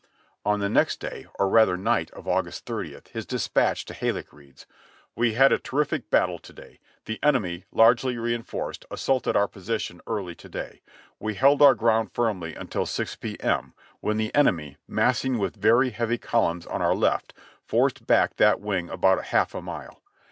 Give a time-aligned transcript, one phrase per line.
[0.43, 4.65] On the next day, or rather night of August 30, his dispatch to Halleck reads:
[5.15, 6.79] "We had a terrific battle to day.
[7.05, 10.81] The enemy, largely reinforced, assaulted our position early to day.
[11.19, 13.37] We held our ground firmly until 6 P.
[13.41, 13.75] M.
[13.99, 18.89] when the enemy, massing with very heavy columns on our left, forced back that wing
[18.89, 20.01] about a half a mile.